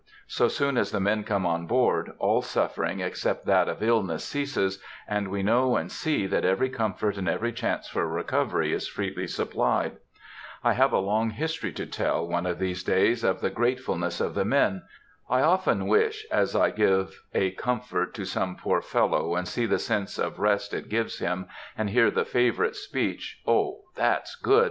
So 0.25 0.47
soon 0.47 0.77
as 0.77 0.89
the 0.89 0.99
men 0.99 1.23
come 1.23 1.45
on 1.45 1.67
board, 1.67 2.09
all 2.17 2.41
suffering 2.41 3.01
except 3.01 3.45
that 3.45 3.69
of 3.69 3.83
illness 3.83 4.23
ceases, 4.23 4.81
and 5.07 5.27
we 5.27 5.43
know 5.43 5.75
and 5.75 5.91
see 5.91 6.25
that 6.25 6.43
every 6.43 6.69
comfort 6.69 7.17
and 7.19 7.29
every 7.29 7.53
chance 7.53 7.87
for 7.87 8.07
recovery 8.07 8.73
is 8.73 8.87
freely 8.87 9.27
supplied. 9.27 9.97
I 10.63 10.73
have 10.73 10.91
a 10.91 10.97
long 10.97 11.29
history 11.29 11.71
to 11.73 11.85
tell, 11.85 12.27
one 12.27 12.47
of 12.47 12.57
these 12.57 12.83
days, 12.83 13.23
of 13.23 13.41
the 13.41 13.51
gratefulness 13.51 14.19
of 14.19 14.33
the 14.33 14.43
men.... 14.43 14.81
I 15.29 15.41
often 15.43 15.85
wish,—as 15.85 16.55
I 16.55 16.71
give 16.71 17.21
a 17.35 17.51
comfort 17.51 18.15
to 18.15 18.25
some 18.25 18.55
poor 18.55 18.81
fellow, 18.81 19.35
and 19.35 19.47
see 19.47 19.67
the 19.67 19.77
sense 19.77 20.17
of 20.17 20.39
rest 20.39 20.73
it 20.73 20.89
gives 20.89 21.19
him, 21.19 21.45
and 21.77 21.91
hear 21.91 22.09
the 22.09 22.25
favorite 22.25 22.75
speech, 22.75 23.39
"O, 23.45 23.81
that's 23.93 24.35
good! 24.35 24.59